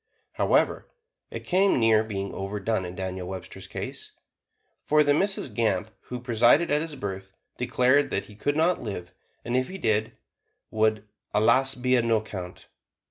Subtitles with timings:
[0.31, 0.87] However,
[1.29, 4.13] it came near being overdone in Daniel Webster's case,
[4.83, 5.53] for the Mrs.
[5.53, 9.13] Gamp who presided at his birth declared he could not live,
[9.45, 10.13] and if he did,
[10.71, 12.67] would "allus be a no 'count."